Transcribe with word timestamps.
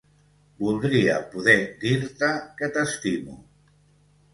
Voldria 0.63 1.19
poder 1.35 1.57
dir-te 1.85 2.33
que 2.59 2.75
t'estimo. 2.79 3.41